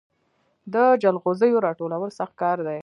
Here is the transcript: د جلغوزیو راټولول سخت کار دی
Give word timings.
د 0.73 0.75
جلغوزیو 1.01 1.63
راټولول 1.67 2.09
سخت 2.19 2.33
کار 2.41 2.57
دی 2.67 2.79